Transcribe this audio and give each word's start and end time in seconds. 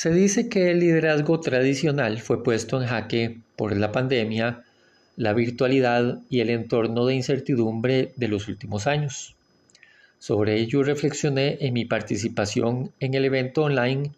Se 0.00 0.10
dice 0.10 0.48
que 0.48 0.70
el 0.70 0.80
liderazgo 0.80 1.40
tradicional 1.40 2.20
fue 2.22 2.42
puesto 2.42 2.80
en 2.80 2.88
jaque 2.88 3.40
por 3.54 3.76
la 3.76 3.92
pandemia, 3.92 4.64
la 5.16 5.34
virtualidad 5.34 6.20
y 6.30 6.40
el 6.40 6.48
entorno 6.48 7.04
de 7.04 7.16
incertidumbre 7.16 8.10
de 8.16 8.28
los 8.28 8.48
últimos 8.48 8.86
años. 8.86 9.34
Sobre 10.18 10.58
ello 10.58 10.82
reflexioné 10.82 11.58
en 11.60 11.74
mi 11.74 11.84
participación 11.84 12.92
en 12.98 13.12
el 13.12 13.26
evento 13.26 13.64
online 13.64 14.12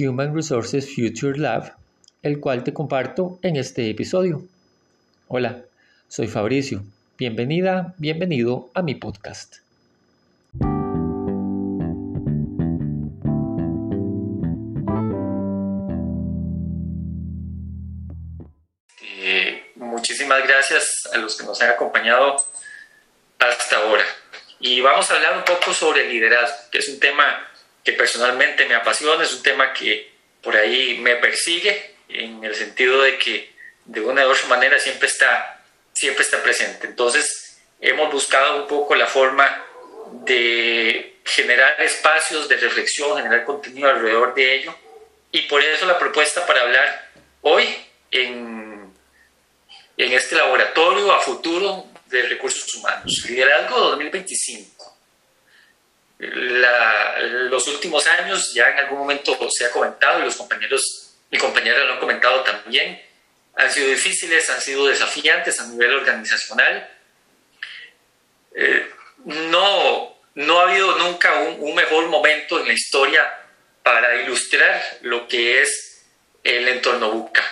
Human 0.00 0.34
Resources 0.34 0.92
Future 0.92 1.38
Lab, 1.38 1.76
el 2.24 2.40
cual 2.40 2.64
te 2.64 2.72
comparto 2.72 3.38
en 3.42 3.54
este 3.54 3.88
episodio. 3.88 4.44
Hola, 5.28 5.62
soy 6.08 6.26
Fabricio. 6.26 6.82
Bienvenida, 7.16 7.94
bienvenido 7.98 8.68
a 8.74 8.82
mi 8.82 8.96
podcast. 8.96 9.58
Muchísimas 20.10 20.42
gracias 20.42 21.08
a 21.12 21.18
los 21.18 21.36
que 21.36 21.44
nos 21.44 21.62
han 21.62 21.70
acompañado 21.70 22.44
hasta 23.38 23.76
ahora. 23.76 24.04
Y 24.58 24.80
vamos 24.80 25.08
a 25.08 25.14
hablar 25.14 25.36
un 25.36 25.44
poco 25.44 25.72
sobre 25.72 26.04
liderazgo, 26.06 26.68
que 26.72 26.78
es 26.78 26.88
un 26.88 26.98
tema 26.98 27.48
que 27.84 27.92
personalmente 27.92 28.66
me 28.66 28.74
apasiona, 28.74 29.22
es 29.22 29.32
un 29.32 29.44
tema 29.44 29.72
que 29.72 30.10
por 30.42 30.56
ahí 30.56 30.98
me 30.98 31.14
persigue, 31.14 31.94
en 32.08 32.42
el 32.42 32.56
sentido 32.56 33.00
de 33.02 33.18
que 33.18 33.54
de 33.84 34.00
una 34.00 34.26
u 34.26 34.30
otra 34.32 34.48
manera 34.48 34.80
siempre 34.80 35.06
está, 35.06 35.62
siempre 35.92 36.24
está 36.24 36.42
presente. 36.42 36.88
Entonces, 36.88 37.60
hemos 37.80 38.10
buscado 38.10 38.62
un 38.62 38.66
poco 38.66 38.96
la 38.96 39.06
forma 39.06 39.64
de 40.24 41.20
generar 41.24 41.80
espacios 41.80 42.48
de 42.48 42.56
reflexión, 42.56 43.16
generar 43.16 43.44
contenido 43.44 43.88
alrededor 43.88 44.34
de 44.34 44.56
ello, 44.56 44.74
y 45.30 45.42
por 45.42 45.62
eso 45.62 45.86
la 45.86 46.00
propuesta 46.00 46.44
para 46.46 46.62
hablar 46.62 47.10
hoy 47.42 47.64
en, 48.10 48.69
en 50.02 50.12
este 50.12 50.34
laboratorio 50.34 51.12
a 51.12 51.20
futuro 51.20 51.86
de 52.06 52.22
recursos 52.22 52.74
humanos. 52.74 53.12
Liderazgo 53.28 53.78
2025. 53.78 54.96
los 56.18 57.66
últimos 57.68 58.06
años 58.06 58.52
ya 58.52 58.70
en 58.70 58.78
algún 58.78 58.98
momento 58.98 59.38
se 59.50 59.66
ha 59.66 59.70
comentado 59.70 60.20
y 60.20 60.24
los 60.24 60.36
compañeros 60.36 61.14
y 61.30 61.38
compañeras 61.38 61.86
lo 61.86 61.94
han 61.94 61.98
comentado 62.00 62.42
también. 62.42 63.00
Han 63.56 63.70
sido 63.70 63.88
difíciles, 63.88 64.48
han 64.48 64.60
sido 64.60 64.86
desafiantes 64.86 65.60
a 65.60 65.66
nivel 65.66 65.94
organizacional. 65.94 66.90
Eh, 68.54 68.90
no, 69.24 70.16
no 70.34 70.60
ha 70.60 70.70
habido 70.70 70.96
nunca 70.98 71.34
un, 71.40 71.74
mejor 71.74 72.08
momento 72.08 72.58
en 72.58 72.68
la 72.68 72.72
historia 72.72 73.32
para 73.82 74.22
ilustrar 74.22 74.82
lo 75.02 75.28
que 75.28 75.60
es 75.60 76.06
el 76.42 76.68
entorno 76.68 77.10
buca. 77.10 77.44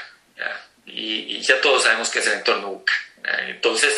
Y, 0.89 1.37
y, 1.37 1.41
ya 1.41 1.61
todos 1.61 1.83
sabemos 1.83 2.11
qué 2.11 2.19
es 2.19 2.27
el 2.27 2.35
entorno 2.35 2.69
buca. 2.69 2.93
Entonces, 3.47 3.95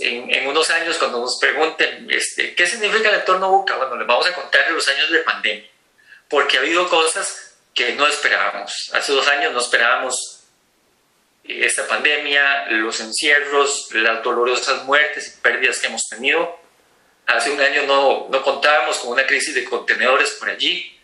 en, 0.00 0.46
unos 0.46 0.70
años 0.70 0.96
cuando 0.98 1.20
nos 1.20 1.38
pregunten 1.38 2.06
este, 2.10 2.54
qué 2.54 2.66
significa 2.66 3.10
el 3.10 3.16
entorno 3.16 3.50
buca, 3.50 3.76
bueno, 3.76 3.96
les 3.96 4.06
vamos 4.06 4.26
a 4.26 4.34
contar 4.34 4.70
los 4.70 4.86
años 4.88 5.10
de 5.10 5.18
pandemia, 5.20 5.68
porque 6.28 6.56
ha 6.56 6.60
habido 6.60 6.88
cosas 6.88 7.56
que 7.74 7.92
no 7.94 8.06
esperábamos. 8.06 8.90
Hace 8.92 9.12
dos 9.12 9.26
años 9.28 9.52
no 9.52 9.60
esperábamos 9.60 10.44
esta 11.44 11.86
pandemia, 11.86 12.66
los 12.70 13.00
encierros, 13.00 13.88
las 13.92 14.22
dolorosas 14.22 14.84
muertes 14.84 15.28
y 15.28 15.40
pérdidas 15.42 15.78
que 15.80 15.88
hemos 15.88 16.02
tenido. 16.08 16.58
Hace 17.26 17.50
un 17.50 17.60
año 17.60 17.82
no, 17.86 18.28
no 18.30 18.42
contábamos 18.42 18.98
con 18.98 19.12
una 19.12 19.26
crisis 19.26 19.54
de 19.54 19.64
contenedores 19.64 20.30
por 20.32 20.50
allí. 20.50 20.98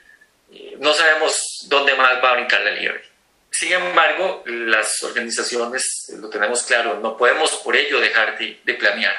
No 0.78 0.92
sabemos 0.94 1.66
dónde 1.66 1.94
más 1.94 2.22
va 2.22 2.30
a 2.30 2.34
brincar 2.34 2.60
la 2.60 2.70
liebre. 2.70 3.09
Sin 3.60 3.74
embargo, 3.74 4.42
las 4.46 5.02
organizaciones, 5.02 6.10
lo 6.16 6.30
tenemos 6.30 6.62
claro, 6.62 6.98
no 6.98 7.18
podemos 7.18 7.56
por 7.56 7.76
ello 7.76 8.00
dejar 8.00 8.38
de, 8.38 8.72
planear, 8.72 9.14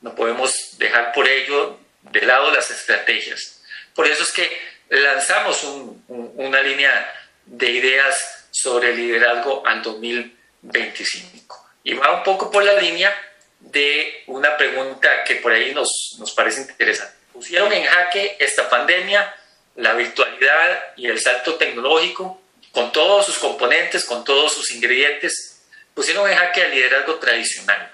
no 0.00 0.12
podemos 0.12 0.76
dejar 0.76 1.12
por 1.12 1.28
ello 1.28 1.78
de 2.02 2.22
lado 2.22 2.50
las 2.50 2.68
estrategias. 2.68 3.62
Por 3.94 4.08
eso 4.08 4.24
es 4.24 4.32
que 4.32 4.60
lanzamos 4.88 5.62
una 6.08 6.62
línea 6.62 7.12
de 7.44 7.70
ideas 7.70 8.48
sobre 8.50 8.90
el 8.90 8.96
liderazgo 8.96 9.64
al 9.64 9.80
2025. 9.82 11.70
Y 11.84 11.94
va 11.94 12.10
un 12.10 12.24
poco 12.24 12.50
por 12.50 12.64
la 12.64 12.80
línea 12.80 13.16
de 13.60 14.24
una 14.26 14.56
pregunta 14.56 15.22
que 15.22 15.36
por 15.36 15.52
ahí 15.52 15.72
nos, 15.72 16.16
nos 16.18 16.32
parece 16.32 16.62
interesante. 16.62 17.14
Pusieron 17.32 17.72
en 17.72 17.84
jaque 17.84 18.36
esta 18.40 18.68
pandemia, 18.68 19.32
la 19.76 19.94
virtualidad 19.94 20.86
y 20.96 21.06
el 21.06 21.20
salto 21.20 21.54
tecnológico 21.54 22.42
con 22.76 22.92
todos 22.92 23.24
sus 23.24 23.38
componentes, 23.38 24.04
con 24.04 24.22
todos 24.22 24.52
sus 24.52 24.70
ingredientes, 24.72 25.62
pusieron 25.94 26.30
en 26.30 26.36
jaque 26.36 26.62
al 26.62 26.72
liderazgo 26.72 27.14
tradicional. 27.14 27.90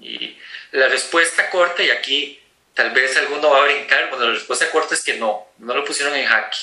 Y 0.00 0.36
la 0.72 0.88
respuesta 0.88 1.48
corta, 1.48 1.80
y 1.80 1.90
aquí 1.90 2.42
tal 2.74 2.90
vez 2.90 3.16
alguno 3.18 3.50
va 3.50 3.58
a 3.58 3.66
brincar, 3.66 4.10
bueno, 4.10 4.26
la 4.26 4.32
respuesta 4.32 4.68
corta 4.72 4.94
es 4.94 5.04
que 5.04 5.14
no, 5.14 5.52
no 5.58 5.76
lo 5.76 5.84
pusieron 5.84 6.12
en 6.16 6.26
jaque. 6.26 6.58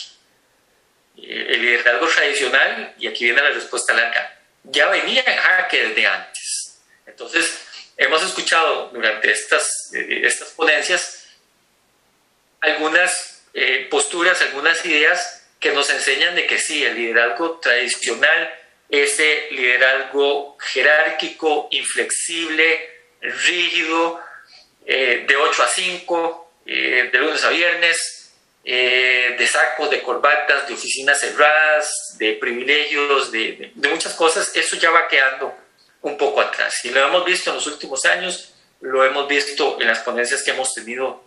El 1.16 1.62
liderazgo 1.62 2.10
tradicional, 2.10 2.94
y 3.00 3.08
aquí 3.08 3.24
viene 3.24 3.42
la 3.42 3.52
respuesta 3.52 3.94
larga, 3.94 4.42
ya 4.64 4.90
venía 4.90 5.24
en 5.26 5.38
jaque 5.38 5.88
desde 5.88 6.06
antes. 6.06 6.82
Entonces, 7.06 7.62
hemos 7.96 8.24
escuchado 8.24 8.90
durante 8.90 9.32
estas, 9.32 9.94
eh, 9.94 10.20
estas 10.26 10.50
ponencias 10.50 11.30
algunas 12.60 13.44
eh, 13.54 13.88
posturas, 13.90 14.42
algunas 14.42 14.86
ideas 14.86 15.37
que 15.60 15.72
nos 15.72 15.90
enseñan 15.90 16.36
de 16.36 16.46
que 16.46 16.60
sí, 16.60 16.84
el 16.84 16.96
liderazgo 16.96 17.60
tradicional, 17.60 18.54
ese 18.90 19.48
liderazgo 19.52 20.58
jerárquico, 20.60 21.68
inflexible, 21.72 22.90
rígido, 23.22 24.22
eh, 24.86 25.26
de 25.28 25.36
8 25.36 25.64
a 25.64 25.68
5, 25.68 26.52
eh, 26.66 27.10
de 27.12 27.20
lunes 27.20 27.44
a 27.44 27.50
viernes, 27.50 28.32
eh, 28.64 29.36
de 29.38 29.48
sacos, 29.48 29.90
de 29.90 30.02
corbatas, 30.02 30.68
de 30.68 30.74
oficinas 30.74 31.20
cerradas, 31.20 32.16
de 32.18 32.34
privilegios, 32.34 33.32
de, 33.32 33.72
de 33.74 33.90
muchas 33.90 34.14
cosas, 34.14 34.56
eso 34.56 34.76
ya 34.76 34.92
va 34.92 35.08
quedando 35.08 35.56
un 36.02 36.18
poco 36.18 36.42
atrás. 36.42 36.84
Y 36.84 36.90
lo 36.90 37.06
hemos 37.06 37.26
visto 37.26 37.50
en 37.50 37.56
los 37.56 37.68
últimos 37.68 38.06
años, 38.06 38.54
lo 38.82 39.04
hemos 39.04 39.28
visto 39.28 39.78
en 39.82 39.88
las 39.88 40.00
ponencias 40.00 40.44
que 40.44 40.52
hemos 40.52 40.74
tenido 40.74 41.24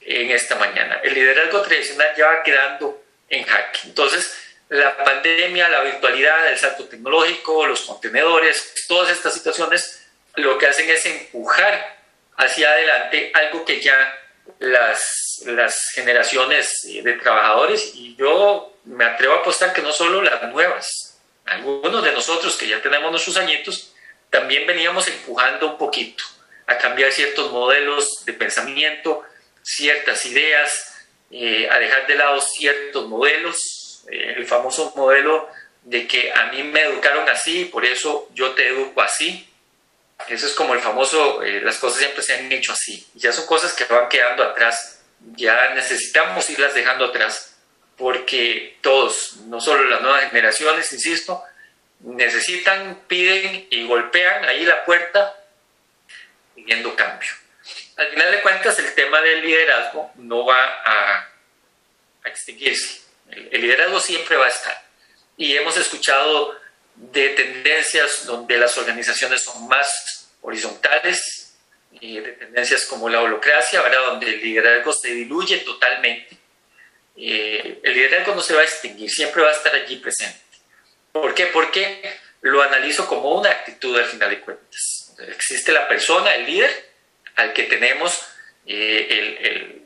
en 0.00 0.30
esta 0.30 0.56
mañana. 0.56 1.00
El 1.02 1.14
liderazgo 1.14 1.62
tradicional 1.62 2.08
ya 2.16 2.26
va 2.26 2.42
quedando 2.42 3.02
en 3.30 3.44
jaque. 3.44 3.80
Entonces, 3.84 4.36
la 4.68 4.96
pandemia, 4.96 5.68
la 5.68 5.82
virtualidad, 5.82 6.48
el 6.48 6.58
salto 6.58 6.84
tecnológico, 6.84 7.66
los 7.66 7.82
contenedores, 7.82 8.84
todas 8.86 9.10
estas 9.10 9.34
situaciones 9.34 10.06
lo 10.36 10.58
que 10.58 10.66
hacen 10.66 10.88
es 10.88 11.04
empujar 11.06 11.98
hacia 12.36 12.70
adelante 12.70 13.32
algo 13.34 13.64
que 13.64 13.80
ya 13.80 14.16
las, 14.58 15.42
las 15.46 15.90
generaciones 15.92 16.80
de 16.82 17.12
trabajadores, 17.14 17.92
y 17.94 18.14
yo 18.16 18.76
me 18.84 19.04
atrevo 19.04 19.34
a 19.34 19.38
apostar 19.38 19.72
que 19.72 19.82
no 19.82 19.92
solo 19.92 20.22
las 20.22 20.42
nuevas, 20.44 21.18
algunos 21.46 22.04
de 22.04 22.12
nosotros 22.12 22.56
que 22.56 22.68
ya 22.68 22.80
tenemos 22.80 23.10
nuestros 23.10 23.36
añitos, 23.36 23.92
también 24.30 24.66
veníamos 24.66 25.08
empujando 25.08 25.66
un 25.66 25.78
poquito 25.78 26.22
a 26.66 26.78
cambiar 26.78 27.10
ciertos 27.10 27.50
modelos 27.50 28.24
de 28.24 28.32
pensamiento, 28.32 29.24
ciertas 29.62 30.24
ideas, 30.26 30.89
eh, 31.30 31.68
a 31.70 31.78
dejar 31.78 32.06
de 32.06 32.16
lado 32.16 32.40
ciertos 32.40 33.06
modelos, 33.06 34.02
eh, 34.10 34.34
el 34.36 34.46
famoso 34.46 34.92
modelo 34.96 35.48
de 35.82 36.06
que 36.06 36.32
a 36.32 36.46
mí 36.46 36.62
me 36.64 36.82
educaron 36.82 37.28
así, 37.28 37.66
por 37.66 37.84
eso 37.84 38.28
yo 38.34 38.52
te 38.52 38.68
educo 38.68 39.00
así. 39.00 39.46
Eso 40.28 40.46
es 40.46 40.52
como 40.52 40.74
el 40.74 40.80
famoso, 40.80 41.42
eh, 41.42 41.60
las 41.62 41.78
cosas 41.78 42.00
siempre 42.00 42.22
se 42.22 42.34
han 42.34 42.52
hecho 42.52 42.72
así. 42.72 43.06
Ya 43.14 43.32
son 43.32 43.46
cosas 43.46 43.72
que 43.72 43.84
van 43.84 44.08
quedando 44.08 44.44
atrás. 44.44 45.02
Ya 45.36 45.70
necesitamos 45.74 46.48
irlas 46.50 46.74
dejando 46.74 47.06
atrás 47.06 47.56
porque 47.96 48.78
todos, 48.80 49.36
no 49.46 49.60
solo 49.60 49.84
las 49.84 50.00
nuevas 50.00 50.30
generaciones, 50.30 50.92
insisto, 50.92 51.42
necesitan, 52.00 53.02
piden 53.06 53.66
y 53.70 53.86
golpean 53.86 54.44
ahí 54.46 54.64
la 54.64 54.84
puerta 54.84 55.36
pidiendo 56.54 56.96
cambio 56.96 57.30
al 58.00 58.08
final 58.08 58.32
de 58.32 58.40
cuentas 58.40 58.78
el 58.78 58.94
tema 58.94 59.20
del 59.20 59.42
liderazgo 59.42 60.10
no 60.16 60.46
va 60.46 60.82
a, 60.84 61.28
extinguirse. 62.24 63.02
El, 63.30 63.60
liderazgo 63.60 64.00
siempre 64.00 64.36
va 64.36 64.46
a 64.46 64.48
estar. 64.48 64.82
Y 65.36 65.54
hemos 65.56 65.76
escuchado 65.76 66.58
de 66.94 67.30
tendencias 67.30 68.24
donde 68.24 68.56
las 68.56 68.76
organizaciones 68.78 69.42
son 69.42 69.68
más 69.68 70.30
horizontales, 70.40 71.54
de 71.90 72.22
tendencias 72.38 72.86
como 72.86 73.10
la 73.10 73.20
holocracia, 73.20 73.80
ahora 73.80 73.98
donde 73.98 74.28
el 74.28 74.40
liderazgo 74.40 74.92
se 74.94 75.08
diluye 75.08 75.58
totalmente. 75.58 76.38
Eh, 77.16 77.80
el 77.82 77.94
liderazgo 77.94 78.34
no 78.34 78.40
se 78.40 78.54
va 78.54 78.62
a 78.62 78.64
extinguir, 78.64 79.10
siempre 79.10 79.42
va 79.42 79.50
a 79.50 79.54
estar 79.54 79.74
allí 79.74 79.96
presente. 79.96 80.40
¿Por 81.12 81.34
qué? 81.34 81.46
Porque 81.46 82.18
lo 82.40 82.62
analizo 82.62 83.06
como 83.06 83.38
una 83.38 83.50
actitud 83.50 83.98
al 83.98 84.06
final 84.06 84.30
de 84.30 84.40
cuentas. 84.40 85.14
Existe 85.28 85.72
la 85.72 85.86
persona, 85.86 86.34
el 86.34 86.46
líder, 86.46 86.89
al 87.40 87.52
que 87.52 87.64
tenemos 87.64 88.20
eh, 88.66 89.80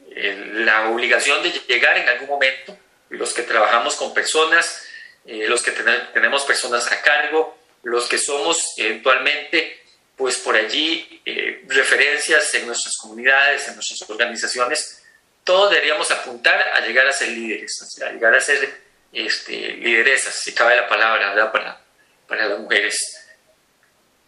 la 0.55 0.89
obligación 0.91 1.43
de 1.43 1.51
llegar 1.67 1.97
en 1.99 2.09
algún 2.09 2.29
momento, 2.29 2.79
los 3.09 3.33
que 3.33 3.43
trabajamos 3.43 3.97
con 3.97 4.15
personas, 4.15 4.87
eh, 5.27 5.47
los 5.49 5.63
que 5.63 5.73
tenemos 6.13 6.45
personas 6.45 6.91
a 6.91 7.01
cargo, 7.03 7.59
los 7.83 8.09
que 8.09 8.19
somos 8.19 8.75
eventualmente, 8.77 9.83
pues 10.17 10.39
por 10.39 10.57
allí, 10.57 11.21
eh, 11.25 11.65
referencias 11.69 12.55
en 12.55 12.67
nuestras 12.67 12.97
comunidades, 12.97 13.69
en 13.69 13.75
nuestras 13.75 14.09
organizaciones, 14.09 15.03
todos 15.43 15.71
deberíamos 15.71 16.11
apuntar 16.11 16.71
a 16.73 16.81
llegar 16.81 17.07
a 17.07 17.13
ser 17.13 17.29
líderes, 17.29 18.01
a 18.03 18.11
llegar 18.11 18.35
a 18.35 18.41
ser 18.41 18.83
este, 19.13 19.75
lideresas, 19.75 20.35
si 20.35 20.55
cabe 20.55 20.77
la 20.77 20.89
palabra, 20.89 21.53
Para, 21.53 21.81
para 22.27 22.47
las 22.49 22.59
mujeres. 22.59 22.97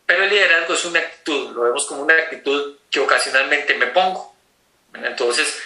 Pero 0.05 0.25
el 0.25 0.31
liderazgo 0.31 0.75
es 0.75 0.85
una 0.85 1.01
actitud, 1.01 1.53
lo 1.53 1.63
vemos 1.63 1.87
como 1.87 2.03
una 2.03 2.15
actitud 2.15 2.76
que 2.91 3.01
ocasionalmente 3.01 3.75
me 3.75 3.87
pongo. 3.87 4.35
Entonces, 4.95 5.61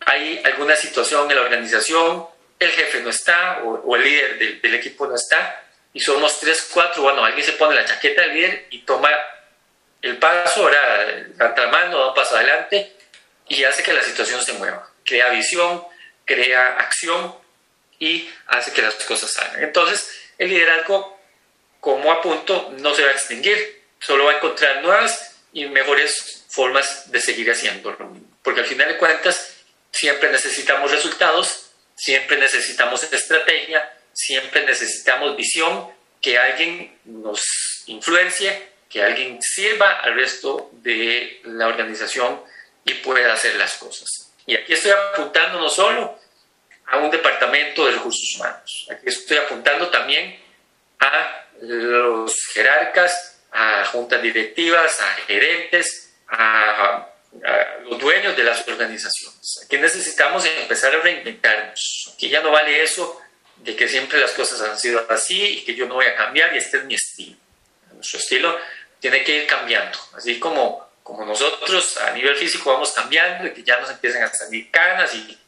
hay 0.00 0.40
alguna 0.44 0.76
situación 0.76 1.30
en 1.30 1.36
la 1.36 1.42
organización, 1.42 2.26
el 2.58 2.70
jefe 2.70 3.00
no 3.00 3.10
está 3.10 3.62
o, 3.64 3.96
el 3.96 4.02
líder 4.02 4.60
del, 4.60 4.74
equipo 4.74 5.06
no 5.06 5.14
está 5.14 5.62
y 5.92 6.00
somos 6.00 6.38
tres, 6.40 6.68
cuatro, 6.72 7.02
bueno, 7.02 7.24
alguien 7.24 7.44
se 7.44 7.52
pone 7.52 7.74
la 7.74 7.84
chaqueta 7.84 8.22
del 8.22 8.34
líder 8.34 8.66
y 8.70 8.82
toma 8.82 9.10
el 10.02 10.16
paso, 10.18 10.62
ahora 10.62 11.06
levanta 11.06 11.66
la 11.66 11.70
mano, 11.70 11.98
da 11.98 12.08
un 12.08 12.14
paso 12.14 12.36
adelante 12.36 12.96
y 13.48 13.64
hace 13.64 13.82
que 13.82 13.92
la 13.92 14.02
situación 14.02 14.40
se 14.42 14.52
mueva. 14.54 14.88
Crea 15.04 15.28
visión, 15.30 15.84
crea 16.24 16.76
acción 16.78 17.34
y 17.98 18.30
hace 18.46 18.72
que 18.72 18.82
las 18.82 18.94
cosas 18.94 19.32
salgan. 19.32 19.62
Entonces, 19.62 20.30
el 20.38 20.48
liderazgo, 20.48 21.20
como 21.80 22.12
apunto, 22.12 22.72
no 22.78 22.94
se 22.94 23.02
va 23.02 23.10
a 23.10 23.12
extinguir, 23.12 23.82
solo 23.98 24.24
va 24.24 24.32
a 24.32 24.36
encontrar 24.36 24.82
nuevas 24.82 25.36
y 25.52 25.66
mejores 25.66 26.39
formas 26.50 27.10
de 27.10 27.20
seguir 27.20 27.50
haciéndolo. 27.50 28.12
Porque 28.42 28.60
al 28.60 28.66
final 28.66 28.88
de 28.88 28.98
cuentas, 28.98 29.54
siempre 29.92 30.30
necesitamos 30.30 30.90
resultados, 30.90 31.70
siempre 31.94 32.36
necesitamos 32.38 33.02
estrategia, 33.04 33.92
siempre 34.12 34.64
necesitamos 34.64 35.36
visión, 35.36 35.88
que 36.20 36.38
alguien 36.38 36.98
nos 37.04 37.42
influencie, 37.86 38.70
que 38.88 39.02
alguien 39.02 39.38
sirva 39.40 40.00
al 40.00 40.14
resto 40.14 40.70
de 40.72 41.40
la 41.44 41.68
organización 41.68 42.42
y 42.84 42.94
pueda 42.94 43.32
hacer 43.32 43.54
las 43.56 43.74
cosas. 43.74 44.08
Y 44.46 44.56
aquí 44.56 44.72
estoy 44.72 44.90
apuntando 44.90 45.60
no 45.60 45.68
solo 45.68 46.18
a 46.86 46.98
un 46.98 47.10
departamento 47.10 47.86
de 47.86 47.92
recursos 47.92 48.34
humanos, 48.36 48.88
aquí 48.90 49.04
estoy 49.06 49.36
apuntando 49.38 49.88
también 49.90 50.38
a 50.98 51.46
los 51.62 52.34
jerarcas, 52.52 53.38
a 53.52 53.84
juntas 53.86 54.20
directivas, 54.22 55.00
a 55.00 55.14
gerentes, 55.26 56.09
a, 56.30 57.06
los 57.84 57.98
dueños 57.98 58.36
de 58.36 58.42
las 58.42 58.66
organizaciones. 58.66 59.60
Aquí 59.64 59.78
necesitamos 59.78 60.44
empezar 60.44 60.94
a 60.94 61.00
reinventarnos. 61.00 62.12
Aquí 62.14 62.28
ya 62.28 62.42
no 62.42 62.50
vale 62.50 62.82
eso 62.82 63.20
de 63.56 63.76
que 63.76 63.88
siempre 63.88 64.18
las 64.18 64.32
cosas 64.32 64.60
han 64.62 64.78
sido 64.78 65.06
así 65.08 65.40
y 65.40 65.64
que 65.64 65.74
yo 65.74 65.86
no 65.86 65.94
voy 65.94 66.06
a 66.06 66.16
cambiar 66.16 66.54
y 66.54 66.58
este 66.58 66.78
es 66.78 66.84
mi 66.84 66.94
estilo. 66.94 67.36
Nuestro 67.92 68.18
estilo 68.18 68.58
tiene 68.98 69.22
que 69.22 69.36
ir 69.36 69.46
cambiando, 69.46 69.98
así 70.16 70.38
como, 70.38 70.90
como 71.02 71.24
nosotros 71.24 71.96
a 71.98 72.10
nivel 72.12 72.36
físico 72.36 72.72
vamos 72.72 72.92
cambiando 72.92 73.46
y 73.46 73.52
que 73.52 73.62
ya 73.62 73.78
nos 73.80 73.90
empiezan 73.90 74.22
a 74.22 74.32
salir 74.32 74.70
canas 74.70 75.14
y 75.14 75.38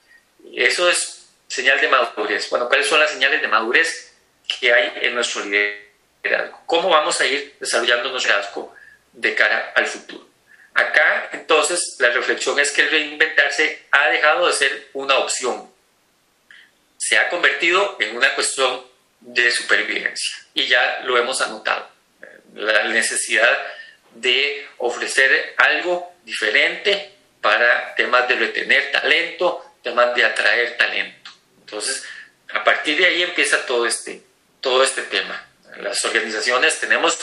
eso 0.55 0.89
es 0.89 1.27
señal 1.49 1.81
de 1.81 1.89
madurez. 1.89 2.49
Bueno, 2.51 2.69
¿cuáles 2.69 2.87
son 2.87 3.01
las 3.01 3.11
señales 3.11 3.43
de 3.43 3.49
madurez 3.49 4.15
que 4.61 4.73
hay 4.73 4.93
en 5.03 5.15
nuestro 5.15 5.45
liderazgo? 5.45 6.63
¿Cómo 6.67 6.89
vamos 6.89 7.21
a 7.21 7.27
ir 7.27 7.57
desarrollando 7.61 8.11
nuestro 8.11 8.33
liderazgo 8.33 8.75
de 9.13 9.35
cara 9.35 9.73
al 9.75 9.87
futuro? 9.87 10.32
Acá, 10.75 11.31
entonces, 11.33 11.97
la 11.99 12.11
reflexión 12.11 12.59
es 12.59 12.71
que 12.71 12.83
el 12.83 12.91
reinventarse 12.91 13.87
ha 13.91 14.09
dejado 14.09 14.47
de 14.47 14.53
ser 14.53 14.89
una 14.95 15.19
opción. 15.19 15.71
Se 16.99 17.19
ha 17.19 17.29
convertido 17.29 17.97
en 18.01 18.17
una 18.17 18.35
cuestión 18.35 18.85
de 19.21 19.51
supervivencia. 19.51 20.37
Y 20.55 20.67
ya 20.67 21.01
lo 21.05 21.19
hemos 21.19 21.41
anotado. 21.41 21.89
La 22.55 22.85
necesidad 22.85 23.51
de 24.15 24.67
ofrecer 24.79 25.55
algo 25.57 26.15
diferente 26.25 27.13
para 27.41 27.95
temas 27.95 28.29
de 28.29 28.37
retener 28.37 28.93
talento, 28.93 29.77
temas 29.83 30.15
de 30.15 30.25
atraer 30.25 30.77
talento. 30.77 31.31
Entonces, 31.61 32.05
a 32.53 32.63
partir 32.63 32.99
de 32.99 33.07
ahí 33.07 33.23
empieza 33.23 33.67
todo 33.67 33.87
este, 33.87 34.23
todo 34.61 34.83
este 34.83 35.03
tema 35.03 35.47
las 35.81 36.05
organizaciones 36.05 36.79
tenemos, 36.81 37.19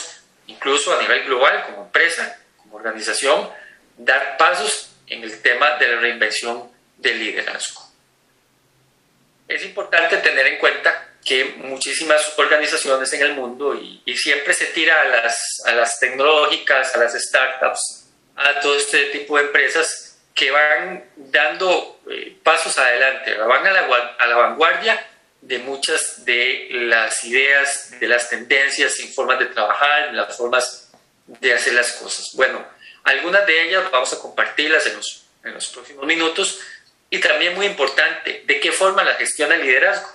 incluso 0.46 0.96
a 0.96 1.00
nivel 1.00 1.24
global, 1.24 1.64
como 1.66 1.84
empresa, 1.84 2.39
como 2.70 2.76
organización, 2.76 3.50
dar 3.96 4.36
pasos 4.36 4.90
en 5.08 5.24
el 5.24 5.42
tema 5.42 5.76
de 5.76 5.88
la 5.88 6.00
reinvención 6.00 6.70
del 6.96 7.18
liderazgo. 7.18 7.82
Es 9.48 9.64
importante 9.64 10.18
tener 10.18 10.46
en 10.46 10.58
cuenta 10.58 11.08
que 11.24 11.44
muchísimas 11.56 12.38
organizaciones 12.38 13.12
en 13.12 13.22
el 13.22 13.34
mundo, 13.34 13.74
y, 13.74 14.00
siempre 14.16 14.54
se 14.54 14.66
tira 14.66 15.00
a 15.02 15.04
las, 15.06 15.62
a 15.66 15.72
las 15.72 15.98
tecnológicas, 15.98 16.94
a 16.94 16.98
las 16.98 17.12
startups, 17.12 18.06
a 18.36 18.60
todo 18.60 18.76
este 18.76 19.06
tipo 19.06 19.36
de 19.36 19.44
empresas 19.44 20.18
que 20.34 20.50
van 20.50 21.04
dando 21.16 22.00
eh, 22.10 22.36
pasos 22.42 22.78
adelante, 22.78 23.36
van 23.36 23.66
a 23.66 23.72
la, 23.72 24.14
a 24.18 24.26
la 24.26 24.36
vanguardia 24.36 25.06
de 25.40 25.58
muchas 25.58 26.24
de 26.24 26.68
las 26.70 27.24
ideas, 27.24 27.98
de 27.98 28.06
las 28.06 28.28
tendencias 28.28 28.98
en 29.00 29.12
formas 29.12 29.38
de 29.38 29.46
trabajar, 29.46 30.08
en 30.08 30.16
las 30.16 30.36
formas 30.36 30.89
de 31.38 31.52
hacer 31.54 31.74
las 31.74 31.92
cosas. 31.92 32.30
Bueno, 32.34 32.66
algunas 33.04 33.46
de 33.46 33.68
ellas 33.68 33.90
vamos 33.90 34.12
a 34.12 34.18
compartirlas 34.18 34.86
en 34.86 34.96
los, 34.96 35.24
en 35.44 35.54
los 35.54 35.68
próximos 35.68 36.04
minutos 36.06 36.60
y 37.08 37.18
también 37.18 37.54
muy 37.54 37.66
importante, 37.66 38.42
de 38.46 38.60
qué 38.60 38.72
forma 38.72 39.04
la 39.04 39.14
gestiona 39.14 39.54
el 39.54 39.62
liderazgo, 39.62 40.08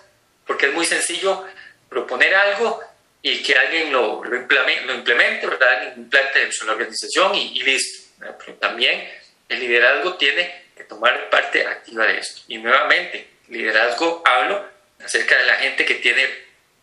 porque 0.46 0.68
es 0.68 0.74
muy 0.74 0.86
sencillo 0.86 1.46
proponer 1.90 2.36
algo 2.36 2.82
y 3.22 3.42
que 3.42 3.56
alguien 3.56 3.92
lo, 3.92 4.24
lo, 4.24 4.36
implemente, 4.36 4.86
lo 4.86 4.94
implemente, 4.94 5.48
¿verdad? 5.48 5.96
implante 5.98 6.44
en 6.44 6.68
la 6.68 6.74
organización 6.74 7.36
y, 7.36 7.58
y 7.58 7.64
listo. 7.64 8.06
Pero 8.20 8.54
también 8.60 9.10
el 9.50 9.60
liderazgo 9.60 10.16
tiene 10.16 10.66
que 10.76 10.84
tomar 10.84 11.30
parte 11.30 11.66
activa 11.66 12.06
de 12.06 12.20
esto. 12.20 12.42
Y 12.48 12.58
nuevamente, 12.60 13.28
liderazgo 13.48 14.22
hablo 14.26 14.66
acerca 15.04 15.38
de 15.38 15.46
la 15.46 15.56
gente 15.56 15.86
que 15.86 15.96
tiene 15.96 16.28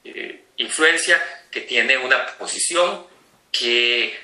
eh, 0.04 0.42
influencia, 0.56 1.22
que 1.50 1.62
tiene 1.62 1.96
una 1.96 2.26
posición, 2.38 3.06
que 3.52 4.18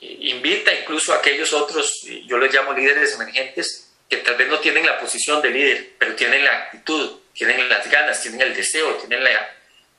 invita 0.00 0.72
incluso 0.72 1.12
a 1.12 1.16
aquellos 1.16 1.52
otros, 1.52 2.02
yo 2.26 2.38
les 2.38 2.52
llamo 2.52 2.72
líderes 2.72 3.14
emergentes, 3.14 3.90
que 4.08 4.18
tal 4.18 4.36
vez 4.36 4.48
no 4.48 4.60
tienen 4.60 4.86
la 4.86 5.00
posición 5.00 5.42
de 5.42 5.50
líder, 5.50 5.90
pero 5.98 6.14
tienen 6.14 6.44
la 6.44 6.52
actitud, 6.52 7.18
tienen 7.32 7.68
las 7.68 7.90
ganas, 7.90 8.22
tienen 8.22 8.42
el 8.42 8.54
deseo, 8.54 8.94
tienen 8.94 9.24
la, 9.24 9.50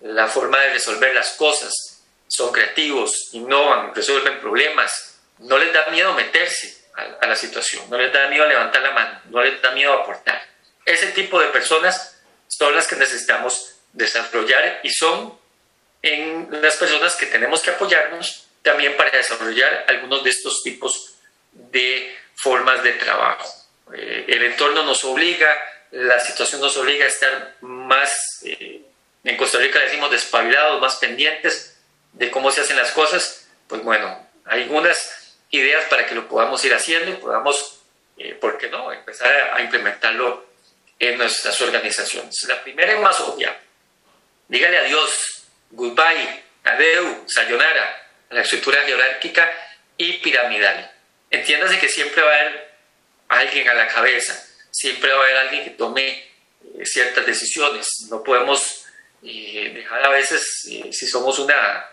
la 0.01 0.27
forma 0.27 0.59
de 0.61 0.73
resolver 0.73 1.13
las 1.13 1.31
cosas, 1.31 2.03
son 2.27 2.51
creativos, 2.51 3.29
innovan, 3.33 3.93
resuelven 3.93 4.39
problemas, 4.39 5.19
no 5.39 5.57
les 5.57 5.73
da 5.73 5.87
miedo 5.87 6.13
meterse 6.13 6.85
a, 7.21 7.27
la 7.27 7.35
situación, 7.35 7.89
no 7.89 7.97
les 7.97 8.11
da 8.11 8.27
miedo 8.27 8.45
levantar 8.45 8.81
la 8.81 8.91
mano, 8.91 9.21
no 9.25 9.43
les 9.43 9.61
da 9.61 9.71
miedo 9.71 9.93
aportar. 9.93 10.41
Ese 10.85 11.07
tipo 11.07 11.39
de 11.39 11.47
personas 11.47 12.19
son 12.47 12.73
las 12.75 12.87
que 12.87 12.95
necesitamos 12.95 13.75
desarrollar 13.93 14.79
y 14.83 14.89
son 14.89 15.37
las 16.01 16.75
personas 16.77 17.15
que 17.15 17.25
tenemos 17.25 17.61
que 17.61 17.71
apoyarnos 17.71 18.46
también 18.61 18.95
para 18.97 19.11
desarrollar 19.11 19.85
algunos 19.87 20.23
de 20.23 20.29
estos 20.29 20.61
tipos 20.63 21.15
de 21.51 22.15
formas 22.35 22.83
de 22.83 22.93
trabajo. 22.93 23.47
Eh, 23.93 24.25
el 24.27 24.43
entorno 24.43 24.83
nos 24.83 25.03
obliga, 25.03 25.47
la 25.91 26.19
situación 26.19 26.61
nos 26.61 26.75
obliga 26.77 27.05
a 27.05 27.07
estar 27.07 27.55
más, 27.61 28.41
eh, 28.43 28.81
en 29.23 29.37
Costa 29.37 29.57
Rica 29.57 29.79
decimos 29.79 30.11
despabilados, 30.11 30.81
más 30.81 30.95
pendientes 30.95 31.77
de 32.13 32.29
cómo 32.31 32.51
se 32.51 32.61
hacen 32.61 32.77
las 32.77 32.91
cosas. 32.91 33.47
Pues 33.67 33.83
bueno, 33.83 34.27
hay 34.45 34.63
algunas 34.63 35.37
ideas 35.51 35.85
para 35.85 36.05
que 36.05 36.15
lo 36.15 36.27
podamos 36.27 36.63
ir 36.65 36.73
haciendo 36.73 37.11
y 37.11 37.15
podamos, 37.15 37.79
eh, 38.17 38.33
¿por 38.35 38.57
qué 38.57 38.69
no?, 38.69 38.91
empezar 38.91 39.51
a 39.53 39.61
implementarlo 39.61 40.45
en 40.99 41.17
nuestras 41.17 41.59
organizaciones. 41.61 42.35
La 42.47 42.61
primera 42.63 42.93
es 42.93 42.99
más 42.99 43.19
obvia. 43.21 43.57
Dígale 44.47 44.77
adiós, 44.77 45.43
goodbye, 45.71 46.43
adeu, 46.63 47.23
sayonara, 47.27 48.06
la 48.29 48.41
estructura 48.41 48.81
jerárquica 48.83 49.51
y 49.97 50.13
piramidal. 50.19 50.91
Entiéndase 51.29 51.79
que 51.79 51.89
siempre 51.89 52.21
va 52.21 52.31
a 52.31 52.39
haber 52.39 52.75
alguien 53.27 53.69
a 53.69 53.73
la 53.73 53.87
cabeza, 53.87 54.41
siempre 54.71 55.11
va 55.11 55.19
a 55.19 55.23
haber 55.23 55.37
alguien 55.37 55.63
que 55.63 55.71
tome 55.71 56.09
eh, 56.09 56.85
ciertas 56.85 57.25
decisiones. 57.25 58.07
No 58.09 58.23
podemos 58.23 58.85
eh, 59.23 59.71
dejar 59.73 60.05
a 60.05 60.09
veces, 60.09 60.67
eh, 60.71 60.89
si 60.91 61.07
somos 61.07 61.39
una 61.39 61.85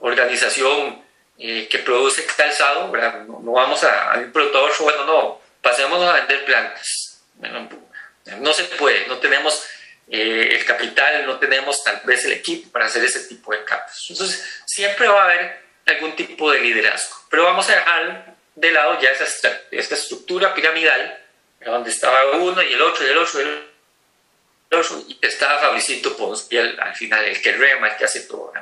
organización 0.00 1.02
que 1.38 1.82
produce 1.84 2.24
calzado, 2.24 2.86
no, 3.26 3.52
vamos 3.52 3.82
a, 3.82 4.12
a 4.12 4.18
un 4.18 4.30
productor, 4.30 4.70
bueno, 4.80 5.04
no, 5.04 5.42
pasemos 5.60 6.00
a 6.06 6.12
vender 6.12 6.44
plantas. 6.44 7.20
Bueno, 7.34 7.68
no 8.38 8.52
se 8.52 8.64
puede, 8.64 9.06
no 9.08 9.18
tenemos 9.18 9.64
eh, 10.08 10.56
el 10.56 10.64
capital, 10.64 11.24
no 11.26 11.38
tenemos 11.38 11.82
tal 11.82 12.00
vez 12.04 12.24
el 12.24 12.32
equipo 12.32 12.70
para 12.70 12.86
hacer 12.86 13.04
ese 13.04 13.20
tipo 13.20 13.52
de 13.52 13.64
cambios. 13.64 14.06
Entonces, 14.10 14.44
siempre 14.66 15.08
va 15.08 15.22
a 15.22 15.24
haber 15.24 15.61
algún 15.86 16.14
tipo 16.14 16.50
de 16.50 16.60
liderazgo, 16.60 17.16
pero 17.30 17.44
vamos 17.44 17.68
a 17.68 17.74
dejar 17.74 18.34
de 18.54 18.70
lado 18.70 19.00
ya 19.00 19.10
esa, 19.10 19.24
estructura 19.70 20.54
piramidal, 20.54 21.18
donde 21.60 21.90
estaba 21.90 22.32
uno 22.32 22.62
y 22.62 22.72
el 22.72 22.82
otro 22.82 23.06
y 23.06 23.10
el 23.10 23.18
otro, 23.18 23.40
y 23.40 23.44
el 23.44 23.72
y 25.08 25.18
estaba 25.20 25.60
Fabricito 25.60 26.16
Pons, 26.16 26.46
y 26.50 26.58
al, 26.58 26.94
final 26.94 27.24
el 27.24 27.40
que 27.40 27.52
rema, 27.52 27.88
el 27.88 27.96
que 27.96 28.04
hace 28.04 28.20
todo. 28.22 28.52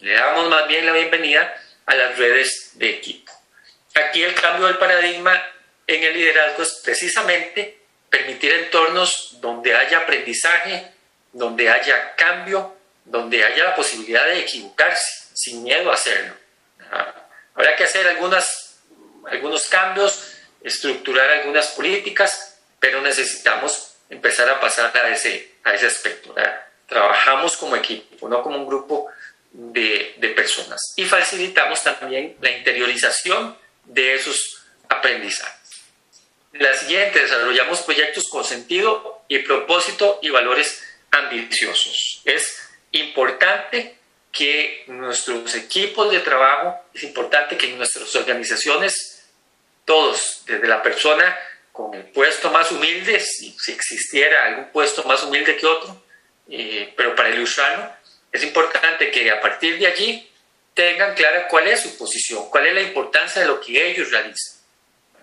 Le 0.00 0.14
damos 0.14 0.48
más 0.48 0.68
bien 0.68 0.86
la 0.86 0.92
bienvenida 0.92 1.54
a 1.86 1.94
las 1.94 2.16
redes 2.18 2.72
de 2.74 2.90
equipo. 2.90 3.32
Aquí 3.94 4.22
el 4.22 4.34
cambio 4.34 4.66
del 4.66 4.78
paradigma 4.78 5.42
en 5.86 6.02
el 6.02 6.14
liderazgo 6.14 6.62
es 6.62 6.80
precisamente 6.84 7.78
permitir 8.08 8.52
entornos 8.52 9.38
donde 9.40 9.74
haya 9.74 9.98
aprendizaje, 9.98 10.92
donde 11.32 11.68
haya 11.68 12.14
cambio, 12.14 12.76
donde 13.04 13.44
haya 13.44 13.64
la 13.64 13.74
posibilidad 13.74 14.24
de 14.26 14.40
equivocarse 14.40 15.23
sin 15.34 15.62
miedo 15.62 15.90
a 15.90 15.94
hacerlo. 15.94 16.34
Habrá 17.54 17.76
que 17.76 17.84
hacer 17.84 18.06
algunas, 18.06 18.78
algunos 19.26 19.66
cambios, 19.66 20.36
estructurar 20.62 21.28
algunas 21.28 21.68
políticas, 21.68 22.58
pero 22.80 23.02
necesitamos 23.02 23.96
empezar 24.08 24.48
a 24.48 24.60
pasar 24.60 24.96
a 24.96 25.08
ese, 25.10 25.56
a 25.64 25.74
ese 25.74 25.86
aspecto. 25.86 26.34
Trabajamos 26.86 27.56
como 27.56 27.76
equipo, 27.76 28.28
no 28.28 28.42
como 28.42 28.56
un 28.56 28.66
grupo 28.66 29.08
de, 29.52 30.14
de 30.18 30.28
personas. 30.30 30.80
Y 30.96 31.04
facilitamos 31.04 31.82
también 31.82 32.36
la 32.40 32.50
interiorización 32.50 33.56
de 33.84 34.14
esos 34.14 34.62
aprendizajes. 34.88 35.64
La 36.52 36.72
siguiente, 36.74 37.20
desarrollamos 37.20 37.82
proyectos 37.82 38.28
con 38.28 38.44
sentido 38.44 39.24
y 39.28 39.40
propósito 39.40 40.20
y 40.22 40.30
valores 40.30 40.82
ambiciosos. 41.10 42.22
Es 42.24 42.70
importante 42.92 43.98
que 44.34 44.82
nuestros 44.88 45.54
equipos 45.54 46.10
de 46.10 46.18
trabajo, 46.18 46.76
es 46.92 47.04
importante 47.04 47.56
que 47.56 47.70
en 47.70 47.78
nuestras 47.78 48.12
organizaciones, 48.16 49.24
todos, 49.84 50.42
desde 50.44 50.66
la 50.66 50.82
persona 50.82 51.38
con 51.70 51.94
el 51.94 52.04
puesto 52.06 52.50
más 52.50 52.72
humilde, 52.72 53.20
si, 53.20 53.56
existiera 53.68 54.46
algún 54.46 54.70
puesto 54.70 55.04
más 55.04 55.22
humilde 55.22 55.56
que 55.56 55.66
otro, 55.66 56.04
eh, 56.50 56.92
pero 56.96 57.14
para 57.14 57.30
ilustrarlo, 57.30 57.88
es 58.32 58.42
importante 58.42 59.10
que 59.12 59.30
a 59.30 59.40
partir 59.40 59.78
de 59.78 59.86
allí 59.86 60.30
tengan 60.74 61.14
clara 61.14 61.46
cuál 61.46 61.68
es 61.68 61.80
su 61.80 61.96
posición, 61.96 62.50
cuál 62.50 62.66
es 62.66 62.74
la 62.74 62.82
importancia 62.82 63.40
de 63.40 63.46
lo 63.46 63.60
que 63.60 63.88
ellos 63.88 64.10
realizan. 64.10 64.60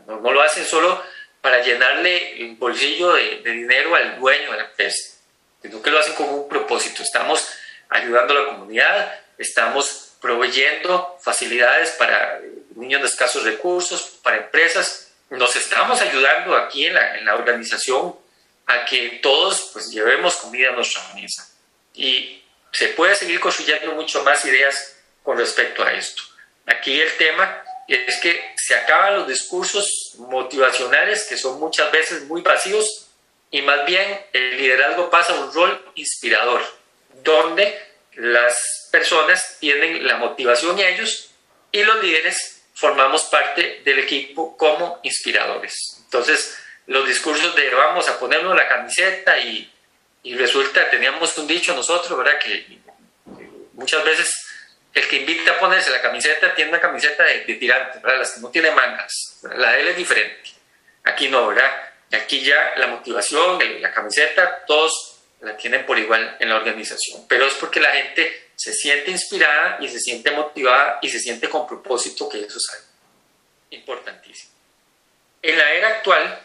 No, 0.08 0.32
lo 0.32 0.42
hacen 0.42 0.66
solo 0.66 1.04
para 1.42 1.62
llenarle 1.62 2.42
el 2.42 2.56
bolsillo 2.56 3.14
de, 3.14 3.42
dinero 3.44 3.94
al 3.94 4.18
dueño 4.18 4.52
de 4.52 4.58
la 4.58 4.64
empresa, 4.66 5.18
sino 5.62 5.82
que 5.82 5.92
lo 5.92 6.00
hacen 6.00 6.16
con 6.16 6.30
un 6.30 6.48
propósito. 6.48 7.04
Estamos 7.04 7.46
ayudando 7.92 8.34
a 8.34 8.42
la 8.42 8.46
comunidad, 8.48 9.20
estamos 9.38 10.14
proveyendo 10.20 11.18
facilidades 11.22 11.92
para 11.92 12.42
niños 12.76 13.02
de 13.02 13.08
escasos 13.08 13.44
recursos, 13.44 14.20
para 14.24 14.38
empresas, 14.38 15.12
nos 15.30 15.56
estamos 15.56 16.02
ayudando 16.02 16.56
aquí 16.56 16.88
en 16.88 16.96
la, 16.96 17.18
en 17.18 17.26
la 17.26 17.36
organización 17.36 18.16
a 18.66 18.86
que 18.86 19.20
todos 19.22 19.70
pues 19.74 19.92
llevemos 19.92 20.38
comida 20.38 20.70
a 20.70 20.74
nuestra 20.74 21.02
mesa. 21.14 21.48
Y 21.94 22.44
se 22.72 22.90
puede 22.90 23.16
seguir 23.16 23.40
construyendo 23.40 23.94
mucho 23.94 24.24
más 24.24 24.44
ideas 24.46 24.98
con 25.24 25.38
respecto 25.38 25.84
a 25.84 25.94
esto. 25.94 26.24
Aquí 26.66 27.00
el 27.00 27.16
tema 27.18 27.64
es 27.88 28.18
que 28.20 28.54
se 28.56 28.76
acaban 28.76 29.18
los 29.18 29.28
discursos 29.28 30.16
motivacionales 30.18 31.26
que 31.28 31.38
son 31.38 31.60
muchas 31.60 31.92
veces 31.92 32.24
muy 32.24 32.42
vacíos 32.42 33.08
y 33.50 33.62
más 33.62 33.86
bien 33.86 34.26
el 34.32 34.58
liderazgo 34.58 35.10
pasa 35.10 35.34
a 35.34 35.42
un 35.42 35.54
rol 35.54 35.92
inspirador, 35.96 36.62
donde 37.24 37.92
las 38.14 38.90
personas 38.92 39.58
tienen 39.60 40.06
la 40.06 40.18
motivación 40.18 40.80
ellos 40.80 41.32
y 41.72 41.84
los 41.84 42.04
líderes 42.04 42.64
formamos 42.74 43.24
parte 43.24 43.82
del 43.86 44.00
equipo 44.00 44.58
como 44.58 45.00
inspiradores. 45.04 46.02
Entonces, 46.06 46.58
los 46.88 47.08
discursos 47.08 47.56
de 47.56 47.70
vamos 47.70 48.08
a 48.10 48.20
ponernos 48.20 48.56
la 48.56 48.68
camiseta 48.68 49.38
y, 49.38 49.72
y 50.24 50.36
resulta, 50.36 50.90
teníamos 50.90 51.38
un 51.38 51.48
dicho 51.48 51.74
nosotros, 51.74 52.18
¿verdad? 52.18 52.40
Que 52.40 52.80
muchas 53.74 54.04
veces 54.04 54.34
el 54.94 55.08
que 55.08 55.18
invita 55.18 55.52
a 55.52 55.60
ponerse 55.60 55.90
la 55.90 56.02
camiseta 56.02 56.54
tiene 56.54 56.72
una 56.72 56.82
camiseta 56.82 57.24
de, 57.24 57.40
tirante, 57.56 58.00
¿verdad? 58.00 58.20
Las 58.20 58.32
que 58.32 58.42
no 58.42 58.50
tiene 58.50 58.72
mangas. 58.72 59.40
La 59.56 59.72
de 59.74 59.82
él 59.82 59.88
es 59.90 59.98
diferente. 59.98 60.50
Aquí 61.04 61.30
no, 61.30 61.48
¿verdad? 61.48 61.72
Aquí 62.12 62.44
ya 62.44 62.74
la 62.76 62.88
motivación, 62.88 63.60
la 63.80 63.94
camiseta, 63.94 64.66
todos 64.66 65.11
la 65.42 65.58
tienen 65.58 65.86
por 65.86 65.98
igual 65.98 66.38
en 66.40 66.50
la 66.50 66.56
organización. 66.56 67.26
Pero 67.28 67.46
es 67.46 67.54
porque 67.56 67.80
la 67.80 67.92
gente 67.92 68.52
se 68.56 68.74
siente 68.74 69.12
inspirada 69.12 69.78
y 69.82 69.90
se 69.90 70.00
siente 70.00 70.32
motivada 70.32 71.00
y 71.02 71.10
se 71.10 71.20
siente 71.20 71.50
con 71.50 71.68
propósito, 71.68 72.30
que 72.30 72.40
eso 72.42 72.58
es 72.58 72.70
algo 72.74 72.88
importantísimo. 73.72 74.52
En 75.42 75.58
la 75.58 75.74
era 75.74 75.88
actual 75.88 76.40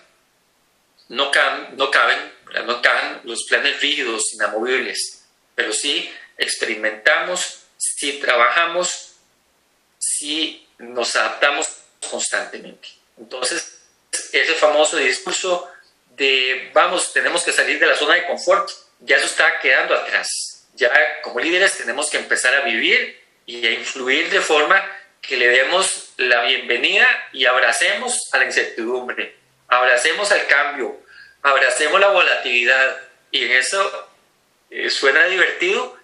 no, 1.09 1.31
caben, 1.31 1.77
no, 1.77 1.91
caben, 1.91 2.33
no 2.65 2.81
caben 2.81 3.21
los 3.25 3.45
planes 3.49 3.81
rígidos, 3.81 4.33
inamovibles, 4.35 5.25
pero 5.55 5.73
sí 5.73 6.11
experimentamos 6.39 7.65
si 7.77 8.19
trabajamos, 8.19 9.13
si 9.99 10.67
nos 10.79 11.15
adaptamos 11.17 11.69
constantemente. 12.11 12.89
Entonces, 13.19 13.83
ese 14.33 14.55
famoso 14.55 14.97
discurso 14.97 15.71
de 16.17 16.71
vamos, 16.73 17.13
tenemos 17.13 17.45
que 17.45 17.53
salir 17.53 17.79
de 17.79 17.87
la 17.87 17.97
zona 17.97 18.15
de 18.15 18.27
confort, 18.27 18.71
ya 19.01 19.17
eso 19.17 19.27
está 19.27 19.59
quedando 19.61 19.95
atrás. 19.95 20.69
Ya 20.75 20.91
como 21.23 21.41
líderes 21.41 21.79
tenemos 21.79 22.11
que 22.11 22.19
empezar 22.19 22.55
a 22.55 22.61
vivir 22.61 23.21
y 23.47 23.67
a 23.67 23.71
influir 23.71 24.31
de 24.31 24.41
forma 24.41 24.85
que 25.23 25.37
le 25.37 25.49
demos 25.49 26.13
la 26.19 26.43
bienvenida 26.43 27.07
y 27.33 27.47
abracemos 27.47 28.29
a 28.33 28.39
la 28.39 28.45
incertidumbre, 28.45 29.37
abracemos 29.69 30.31
al 30.31 30.47
cambio, 30.47 31.01
abracemos 31.43 32.01
la 32.01 32.09
volatilidad. 32.09 33.01
Y 33.31 33.45
en 33.45 33.53
eso 33.53 34.09
eh, 34.71 34.91
suena 34.91 35.25
divertido 35.27 35.97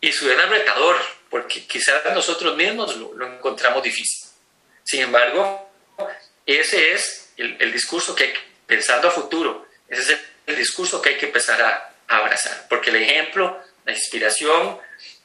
y 0.00 0.12
suena 0.12 0.46
retador, 0.46 0.96
porque 1.30 1.66
quizás 1.66 2.02
nosotros 2.14 2.56
mismos 2.56 2.96
lo, 2.96 3.26
encontramos 3.26 3.82
difícil. 3.82 4.28
Sin 4.82 5.00
embargo, 5.00 5.70
ese 6.46 6.92
es 6.92 7.32
el, 7.36 7.72
discurso 7.72 8.14
que, 8.14 8.34
pensando 8.66 9.08
a 9.08 9.10
futuro, 9.10 9.66
ese 9.88 10.12
es 10.14 10.20
el, 10.46 10.56
discurso 10.56 11.00
que 11.00 11.10
hay 11.10 11.16
que 11.16 11.26
empezar 11.26 11.60
a, 11.62 11.93
abrazar, 12.08 12.66
porque 12.68 12.90
el 12.90 12.96
ejemplo, 12.96 13.62
la 13.84 13.92
inspiración, 13.92 14.78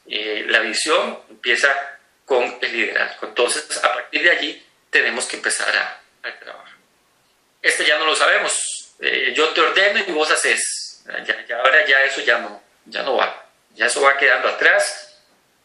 eh, 0.06 0.44
la 0.48 0.60
visión 0.60 1.20
empieza 1.28 1.68
con 2.24 2.58
el 2.60 2.72
liderazgo. 2.72 3.28
Entonces, 3.28 3.82
a 3.82 3.92
partir 3.92 4.22
de 4.22 4.30
allí, 4.30 4.66
tenemos 4.90 5.26
que 5.26 5.36
empezar 5.36 5.68
a, 5.76 6.00
trabajar. 6.38 6.74
Este 7.62 7.84
ya 7.84 7.98
no 7.98 8.06
lo 8.06 8.14
sabemos. 8.14 8.94
Eh, 9.00 9.32
yo 9.34 9.48
te 9.50 9.60
ordeno 9.60 10.00
y 10.06 10.12
vos 10.12 10.30
haces. 10.30 11.02
Ya, 11.26 11.56
ahora 11.56 11.84
ya 11.86 12.04
eso 12.04 12.20
ya 12.20 12.38
no, 12.38 12.62
ya 12.86 13.02
no 13.02 13.16
va. 13.16 13.46
Ya 13.74 13.86
eso 13.86 14.00
va 14.00 14.16
quedando 14.16 14.48
atrás 14.48 15.10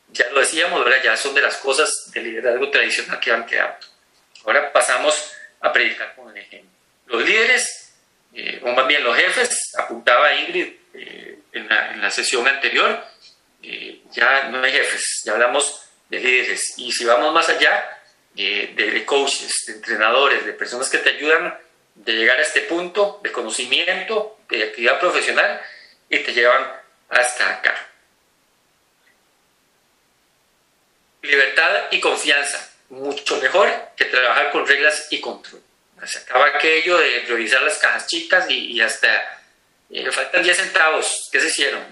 ya 0.09 0.29
lo 0.29 0.39
decíamos, 0.39 0.79
ahora 0.79 1.01
ya 1.01 1.17
son 1.17 1.33
de 1.33 1.41
las 1.41 1.57
cosas 1.57 1.89
del 2.13 2.23
liderazgo 2.23 2.69
tradicional 2.69 3.19
que 3.19 3.31
van 3.31 3.45
quedando. 3.45 3.77
Ahora 4.45 4.71
pasamos 4.71 5.31
a 5.59 5.71
predicar 5.73 6.15
con 6.15 6.29
el 6.29 6.37
ejemplo. 6.37 6.69
Los 7.07 7.25
líderes, 7.25 7.93
eh, 8.33 8.61
o 8.63 8.69
más 8.71 8.87
bien 8.87 9.03
los 9.03 9.15
jefes, 9.17 9.64
apuntaba 9.77 10.33
Ingrid 10.35 10.73
eh, 10.93 11.39
en, 11.53 11.67
la, 11.67 12.11
sesión 12.11 12.47
anterior, 12.47 13.03
eh, 13.63 14.01
ya 14.11 14.49
no 14.49 14.61
hay 14.63 14.71
jefes, 14.71 15.21
ya 15.25 15.33
hablamos 15.33 15.81
de 16.09 16.19
líderes. 16.19 16.73
Y 16.77 16.91
si 16.91 17.05
vamos 17.05 17.33
más 17.33 17.49
allá, 17.49 17.91
de, 18.33 19.03
coaches, 19.05 19.63
de 19.67 19.73
entrenadores, 19.73 20.45
de 20.45 20.53
personas 20.53 20.89
que 20.89 20.97
te 20.97 21.11
ayudan 21.11 21.57
de 21.95 22.13
llegar 22.13 22.37
a 22.37 22.41
este 22.41 22.61
punto 22.61 23.21
de 23.23 23.31
conocimiento, 23.31 24.39
de 24.49 24.63
actividad 24.63 24.99
profesional 24.99 25.61
y 26.09 26.19
te 26.19 26.33
llevan 26.33 26.69
hasta 27.09 27.49
acá. 27.49 27.75
libertad 31.25 31.85
y 31.91 31.99
confianza, 31.99 32.71
mucho 32.89 33.39
mejor 33.41 33.69
que 33.95 34.05
trabajar 34.05 34.51
con 34.51 34.65
reglas 34.67 35.07
y 35.09 35.19
control. 35.19 35.61
Se 36.05 36.19
acaba 36.19 36.47
aquello 36.47 36.97
de 36.97 37.21
revisar 37.27 37.61
las 37.61 37.77
cajas 37.77 38.07
chicas 38.07 38.49
y, 38.49 38.79
hasta 38.81 39.07
eh, 39.89 40.11
faltan 40.11 40.43
10 40.43 40.57
centavos. 40.57 41.29
¿Qué 41.31 41.39
se 41.39 41.47
hicieron? 41.47 41.83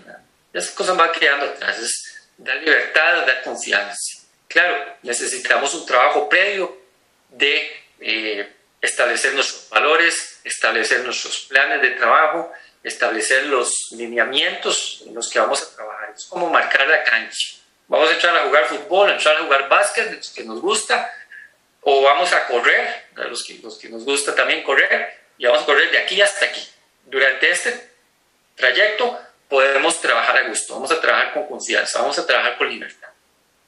Esas 0.54 0.72
cosas 0.72 0.98
van 0.98 1.12
quedando 1.12 1.46
atrás. 1.46 1.80
Es 1.80 2.28
dar 2.38 2.58
libertad, 2.58 3.26
dar 3.26 3.44
confianza. 3.44 4.22
Claro, 4.48 4.98
necesitamos 5.02 5.74
un 5.74 5.86
trabajo 5.86 6.30
previo 6.30 6.78
de 7.30 7.72
eh, 8.00 8.54
establecer 8.82 9.34
nuestros 9.34 9.70
valores, 9.70 10.40
establecer 10.44 11.04
nuestros 11.04 11.46
planes 11.50 11.82
de 11.82 11.92
trabajo, 11.92 12.52
establecer 12.84 13.46
los 13.46 13.88
lineamientos 13.92 15.04
en 15.08 15.16
los 15.16 15.30
que 15.30 15.40
vamos 15.40 15.64
a 15.64 15.76
trabajar. 15.76 16.14
Es 16.16 16.26
como 16.26 16.50
marcar 16.50 16.88
la 16.88 17.04
cancha 17.04 17.64
vamos 17.88 18.10
a 18.10 18.14
entrar 18.14 18.36
a 18.36 18.46
jugar 18.46 18.66
fútbol, 18.66 19.10
a 19.10 19.14
entrar 19.14 19.36
a 19.36 19.44
jugar 19.44 19.70
básquet, 19.70 20.20
que 20.34 20.44
nos 20.44 20.62
gusta, 20.62 21.14
o 21.82 22.02
vamos 22.02 22.32
a 22.34 22.48
correr, 22.48 23.06
los 23.16 23.44
que, 23.44 23.60
los 23.60 23.78
que 23.78 23.90
nos 23.90 24.04
gusta 24.04 24.34
también 24.34 24.64
correr, 24.64 25.20
y 25.38 25.46
vamos 25.46 25.62
a 25.62 25.66
correr 25.66 25.92
de 25.92 26.00
aquí 26.00 26.22
hasta 26.22 26.46
aquí. 26.46 26.68
Durante 27.06 27.50
este 27.50 27.90
trayecto 28.56 29.20
podemos 29.50 30.00
trabajar 30.02 30.38
a 30.38 30.48
gusto, 30.48 30.74
vamos 30.74 30.92
a 30.92 31.00
trabajar 31.00 31.34
con 31.34 31.48
confianza, 31.48 32.00
vamos 32.00 32.18
a 32.18 32.26
trabajar 32.26 32.58
con 32.58 32.70
libertad. 32.70 33.10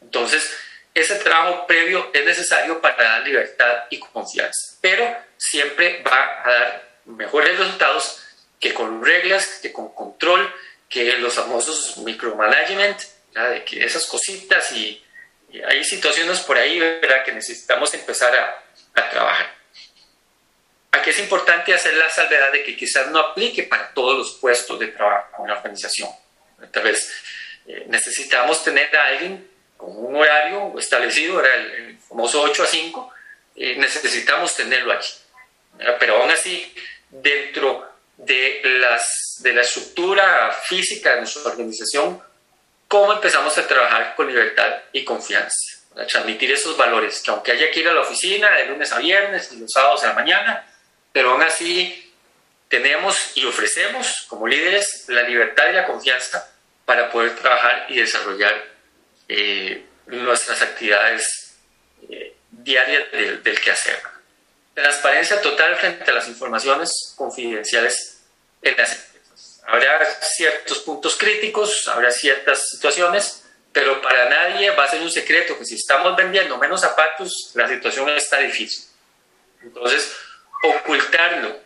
Entonces, 0.01 0.49
ese 0.93 1.15
trabajo 1.15 1.67
previo 1.67 2.09
es 2.13 2.25
necesario 2.25 2.81
para 2.81 3.03
dar 3.03 3.21
libertad 3.23 3.83
y 3.89 3.99
confianza, 3.99 4.77
pero 4.81 5.15
siempre 5.37 6.01
va 6.03 6.41
a 6.43 6.51
dar 6.51 6.89
mejores 7.05 7.57
resultados 7.57 8.21
que 8.59 8.73
con 8.73 9.03
reglas, 9.03 9.59
que 9.61 9.71
con 9.71 9.93
control, 9.93 10.51
que 10.89 11.17
los 11.17 11.33
famosos 11.33 11.97
micromanagement, 11.97 12.99
de 13.33 13.65
que 13.65 13.83
esas 13.83 14.05
cositas 14.05 14.71
y, 14.71 15.01
hay 15.67 15.83
situaciones 15.85 16.39
por 16.41 16.57
ahí 16.57 16.79
¿verdad? 16.79 17.23
que 17.23 17.31
necesitamos 17.31 17.93
empezar 17.93 18.35
a, 18.35 18.63
a 19.01 19.09
trabajar. 19.09 19.54
Aquí 20.95 21.09
es 21.09 21.19
importante 21.19 21.73
hacer 21.73 21.93
la 21.95 22.09
salvedad 22.09 22.51
de 22.53 22.63
que 22.63 22.75
quizás 22.75 23.11
no 23.11 23.19
aplique 23.19 23.63
para 23.63 23.93
todos 23.93 24.17
los 24.17 24.31
puestos 24.35 24.79
de 24.79 24.87
trabajo 24.87 25.43
en 25.43 25.49
la 25.49 25.57
organización. 25.57 26.09
Tal 26.71 26.83
vez 26.83 27.11
eh, 27.67 27.85
necesitamos 27.87 28.63
tener 28.63 28.95
a 28.95 29.07
alguien 29.07 29.49
con 29.75 29.89
un 29.97 30.15
horario 30.15 30.73
establecido, 30.79 31.39
era 31.43 31.53
el, 31.53 31.97
famoso 31.97 32.41
8 32.41 32.63
a 32.63 32.65
5, 32.65 33.13
eh, 33.57 33.75
necesitamos 33.77 34.55
tenerlo 34.55 34.93
allí. 34.93 35.09
Pero 35.99 36.21
aún 36.21 36.31
así, 36.31 36.73
dentro 37.09 37.85
de, 38.15 38.61
las, 38.63 39.35
de 39.39 39.53
la 39.53 39.61
estructura 39.61 40.51
física 40.63 41.15
de 41.15 41.21
nuestra 41.21 41.51
organización, 41.51 42.23
¿cómo 42.87 43.11
empezamos 43.11 43.57
a 43.57 43.67
trabajar 43.67 44.15
con 44.15 44.27
libertad 44.27 44.71
y 44.93 45.03
confianza? 45.03 45.57
A 45.97 46.05
transmitir 46.05 46.53
esos 46.53 46.77
valores, 46.77 47.21
que 47.21 47.31
aunque 47.31 47.51
haya 47.51 47.69
que 47.69 47.81
ir 47.81 47.89
a 47.89 47.93
la 47.93 48.01
oficina 48.01 48.51
de 48.51 48.65
lunes 48.67 48.93
a 48.93 48.99
viernes 48.99 49.51
y 49.51 49.59
los 49.59 49.71
sábados 49.71 50.03
a 50.05 50.07
la 50.07 50.13
mañana, 50.13 50.65
pero 51.15 51.31
aún 51.31 51.43
así 51.43 52.13
tenemos 52.67 53.17
y 53.35 53.45
ofrecemos 53.45 54.25
como 54.27 54.49
líderes 54.49 55.05
la 55.07 55.23
libertad 55.23 55.69
y 55.69 55.71
la 55.71 55.87
confianza 55.87 56.53
para 56.83 57.09
poder 57.09 57.37
trabajar 57.37 57.85
y 57.87 58.01
desarrollar 58.01 58.53
eh, 59.29 59.85
nuestras 60.07 60.61
actividades 60.61 61.55
eh, 62.09 62.35
diarias 62.51 63.09
del, 63.13 63.41
del 63.41 63.61
quehacer. 63.61 63.97
Transparencia 64.73 65.39
total 65.41 65.77
frente 65.77 66.11
a 66.11 66.15
las 66.15 66.27
informaciones 66.27 66.91
confidenciales 67.15 68.19
en 68.61 68.75
las 68.75 68.91
empresas. 68.91 69.61
Habrá 69.67 70.05
ciertos 70.35 70.79
puntos 70.79 71.15
críticos, 71.15 71.87
habrá 71.87 72.11
ciertas 72.11 72.71
situaciones, 72.71 73.45
pero 73.71 74.01
para 74.01 74.27
nadie 74.27 74.69
va 74.71 74.83
a 74.83 74.91
ser 74.91 74.99
un 75.01 75.09
secreto 75.09 75.57
que 75.57 75.63
si 75.63 75.75
estamos 75.75 76.13
vendiendo 76.17 76.57
menos 76.57 76.81
zapatos, 76.81 77.51
la 77.53 77.69
situación 77.69 78.09
está 78.09 78.39
difícil. 78.39 78.83
Entonces, 79.63 80.11
ocultarlo, 80.63 81.59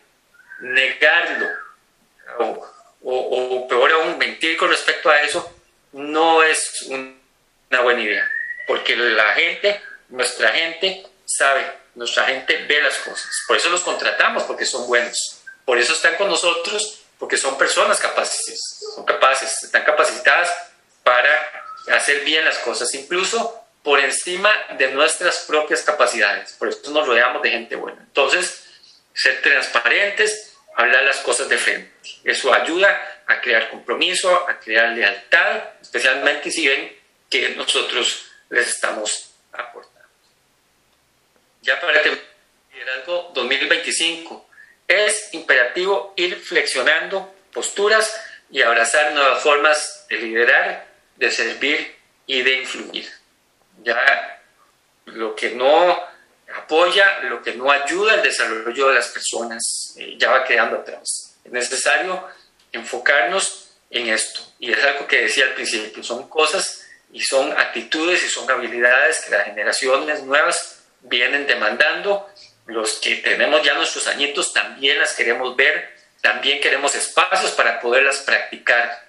negarlo, 0.61 1.47
o, 2.39 2.69
o, 3.01 3.67
peor 3.67 3.91
aún, 3.91 4.17
mentir 4.17 4.57
con 4.57 4.69
respecto 4.69 5.09
a 5.09 5.21
eso, 5.21 5.55
no 5.93 6.43
es 6.43 6.83
una 6.83 7.81
buena 7.81 8.01
idea, 8.01 8.29
porque 8.67 8.95
la 8.95 9.33
gente, 9.33 9.81
nuestra 10.09 10.49
gente 10.49 11.05
sabe, 11.25 11.65
nuestra 11.95 12.25
gente 12.25 12.57
ve 12.67 12.81
las 12.81 12.97
cosas, 12.99 13.29
por 13.47 13.57
eso 13.57 13.69
los 13.69 13.81
contratamos, 13.81 14.43
porque 14.43 14.65
son 14.65 14.87
buenos, 14.87 15.41
por 15.65 15.77
eso 15.77 15.93
están 15.93 16.15
con 16.15 16.27
nosotros, 16.27 17.01
porque 17.17 17.37
son 17.37 17.57
personas 17.57 17.99
capaces, 17.99 18.59
son 18.95 19.05
capaces, 19.05 19.63
están 19.63 19.83
capacitadas 19.83 20.49
para 21.03 21.29
hacer 21.91 22.23
bien 22.23 22.45
las 22.45 22.59
cosas, 22.59 22.93
incluso 22.93 23.65
por 23.83 23.99
encima 23.99 24.51
de 24.77 24.91
nuestras 24.91 25.45
propias 25.47 25.81
capacidades, 25.81 26.53
por 26.53 26.69
eso 26.69 26.91
nos 26.91 27.07
rodeamos 27.07 27.41
de 27.41 27.51
gente 27.51 27.75
buena. 27.75 28.01
Entonces, 28.01 28.68
ser 29.19 29.41
transparentes, 29.41 30.57
hablar 30.75 31.03
las 31.03 31.17
cosas 31.17 31.49
de 31.49 31.57
frente. 31.57 31.91
Eso 32.23 32.53
ayuda 32.53 33.23
a 33.27 33.41
crear 33.41 33.69
compromiso, 33.69 34.47
a 34.47 34.57
crear 34.59 34.89
lealtad, 34.95 35.61
especialmente 35.81 36.49
si 36.49 36.67
ven 36.67 36.97
que 37.29 37.49
nosotros 37.49 38.31
les 38.49 38.69
estamos 38.69 39.31
aportando. 39.51 40.07
Ya 41.61 41.79
para 41.81 42.01
terminar, 42.01 42.25
liderazgo 42.71 43.31
2025, 43.33 44.49
es 44.87 45.33
imperativo 45.33 46.13
ir 46.15 46.37
flexionando 46.39 47.35
posturas 47.51 48.09
y 48.49 48.61
abrazar 48.61 49.11
nuevas 49.11 49.43
formas 49.43 50.05
de 50.07 50.15
liderar, 50.15 50.87
de 51.17 51.29
servir 51.29 51.93
y 52.25 52.41
de 52.41 52.53
influir. 52.59 53.09
Ya 53.83 54.41
lo 55.05 55.35
que 55.35 55.49
no 55.51 56.08
apoya, 56.55 57.19
lo 57.23 57.41
que 57.41 57.53
no 57.53 57.71
ayuda 57.71 58.13
al 58.13 58.23
desarrollo 58.23 58.87
de 58.87 58.95
las 58.95 59.07
personas 59.09 59.93
eh, 59.97 60.15
ya 60.17 60.31
va 60.31 60.43
quedando 60.43 60.77
atrás. 60.77 61.35
Es 61.43 61.51
necesario 61.51 62.23
enfocarnos 62.71 63.69
en 63.89 64.09
esto. 64.09 64.41
Y 64.59 64.71
es 64.71 64.83
algo 64.83 65.07
que 65.07 65.23
decía 65.23 65.45
al 65.45 65.53
principio, 65.53 66.03
son 66.03 66.29
cosas 66.29 66.85
y 67.11 67.21
son 67.21 67.51
actitudes 67.57 68.23
y 68.23 68.29
son 68.29 68.49
habilidades 68.49 69.21
que 69.25 69.31
las 69.31 69.45
generaciones 69.45 70.23
nuevas 70.23 70.79
vienen 71.01 71.47
demandando. 71.47 72.29
Los 72.65 72.93
que 72.99 73.15
tenemos 73.17 73.63
ya 73.63 73.73
nuestros 73.73 74.07
añitos 74.07 74.53
también 74.53 74.99
las 74.99 75.13
queremos 75.13 75.55
ver, 75.55 75.97
también 76.21 76.61
queremos 76.61 76.93
espacios 76.95 77.51
para 77.51 77.79
poderlas 77.79 78.19
practicar. 78.19 79.07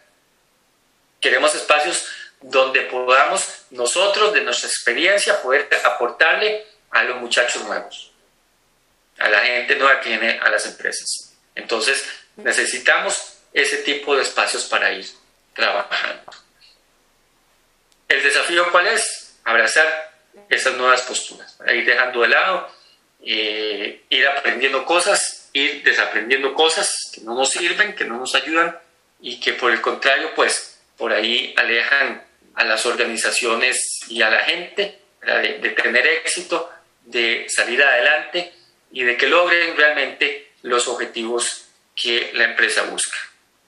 Queremos 1.20 1.54
espacios 1.54 2.06
donde 2.40 2.82
podamos 2.82 3.66
nosotros, 3.70 4.32
de 4.32 4.40
nuestra 4.40 4.68
experiencia, 4.68 5.42
poder 5.42 5.68
aportarle 5.84 6.66
a 6.90 7.04
los 7.04 7.20
muchachos 7.20 7.64
nuevos, 7.64 8.12
a 9.18 9.28
la 9.28 9.40
gente 9.40 9.76
nueva 9.76 10.00
que 10.00 10.10
viene 10.10 10.38
a 10.38 10.50
las 10.50 10.66
empresas. 10.66 11.34
Entonces, 11.54 12.04
necesitamos 12.36 13.38
ese 13.52 13.78
tipo 13.78 14.16
de 14.16 14.22
espacios 14.22 14.64
para 14.64 14.92
ir 14.92 15.06
trabajando. 15.54 16.32
¿El 18.08 18.22
desafío 18.22 18.70
cuál 18.70 18.88
es? 18.88 19.36
Abrazar 19.44 20.12
esas 20.48 20.74
nuevas 20.74 21.02
posturas, 21.02 21.56
ir 21.72 21.84
dejando 21.84 22.22
de 22.22 22.28
lado, 22.28 22.70
eh, 23.24 24.04
ir 24.08 24.26
aprendiendo 24.28 24.84
cosas, 24.84 25.48
ir 25.52 25.82
desaprendiendo 25.82 26.54
cosas 26.54 27.10
que 27.12 27.20
no 27.22 27.34
nos 27.34 27.50
sirven, 27.50 27.94
que 27.94 28.04
no 28.04 28.16
nos 28.16 28.34
ayudan 28.34 28.78
y 29.20 29.40
que 29.40 29.54
por 29.54 29.72
el 29.72 29.80
contrario, 29.80 30.32
pues 30.34 30.80
por 30.96 31.12
ahí 31.12 31.54
alejan 31.56 32.24
a 32.54 32.64
las 32.64 32.84
organizaciones 32.86 34.00
y 34.08 34.22
a 34.22 34.30
la 34.30 34.40
gente 34.40 34.98
de 35.22 35.70
tener 35.70 36.06
éxito 36.06 36.70
de 37.10 37.46
salir 37.48 37.82
adelante 37.82 38.52
y 38.92 39.02
de 39.04 39.16
que 39.16 39.26
logren 39.26 39.76
realmente 39.76 40.52
los 40.62 40.88
objetivos 40.88 41.66
que 41.94 42.30
la 42.34 42.44
empresa 42.44 42.82
busca. 42.84 43.18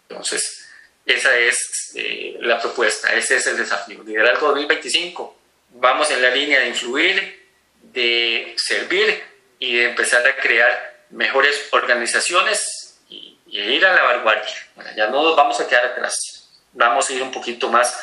Entonces, 0.08 0.68
esa 1.04 1.36
es 1.36 1.92
eh, 1.96 2.36
la 2.40 2.60
propuesta, 2.60 3.12
ese 3.14 3.36
es 3.36 3.46
el 3.46 3.56
desafío. 3.56 4.02
Liderazgo 4.04 4.48
2025, 4.48 5.38
vamos 5.70 6.10
en 6.10 6.22
la 6.22 6.30
línea 6.30 6.60
de 6.60 6.68
influir, 6.68 7.48
de 7.82 8.54
servir 8.56 9.22
y 9.58 9.76
de 9.76 9.84
empezar 9.90 10.26
a 10.26 10.36
crear 10.36 11.06
mejores 11.10 11.68
organizaciones 11.72 13.00
y, 13.08 13.38
y 13.46 13.60
ir 13.60 13.84
a 13.84 13.94
la 13.94 14.02
vanguardia. 14.02 14.54
ya 14.96 15.08
no 15.08 15.22
nos 15.22 15.36
vamos 15.36 15.60
a 15.60 15.68
quedar 15.68 15.86
atrás, 15.86 16.48
vamos 16.72 17.08
a 17.08 17.12
ir 17.12 17.22
un 17.22 17.32
poquito 17.32 17.68
más 17.68 17.94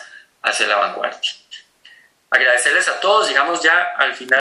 hacia 0.41 0.67
la 0.67 0.75
vanguardia. 0.75 1.31
Agradecerles 2.29 2.87
a 2.87 2.99
todos, 2.99 3.27
llegamos 3.27 3.63
ya 3.63 3.93
al 3.97 4.13
final. 4.15 4.39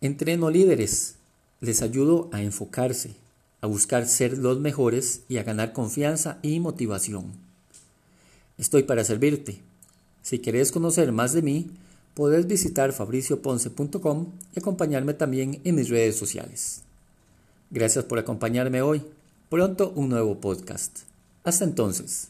Entreno 0.00 0.48
líderes, 0.48 1.16
les 1.60 1.82
ayudo 1.82 2.30
a 2.32 2.40
enfocarse, 2.40 3.16
a 3.60 3.66
buscar 3.66 4.06
ser 4.06 4.38
los 4.38 4.60
mejores 4.60 5.22
y 5.28 5.38
a 5.38 5.42
ganar 5.42 5.72
confianza 5.72 6.38
y 6.40 6.60
motivación. 6.60 7.32
Estoy 8.58 8.84
para 8.84 9.02
servirte. 9.02 9.60
Si 10.22 10.38
querés 10.38 10.70
conocer 10.70 11.10
más 11.10 11.32
de 11.32 11.42
mí, 11.42 11.70
podés 12.14 12.46
visitar 12.46 12.92
fabricioponce.com 12.92 14.26
y 14.54 14.60
acompañarme 14.60 15.14
también 15.14 15.60
en 15.64 15.74
mis 15.74 15.88
redes 15.88 16.16
sociales. 16.16 16.82
Gracias 17.70 18.04
por 18.04 18.20
acompañarme 18.20 18.82
hoy. 18.82 19.02
Pronto 19.48 19.92
un 19.96 20.10
nuevo 20.10 20.40
podcast. 20.40 21.00
Hasta 21.42 21.64
entonces. 21.64 22.28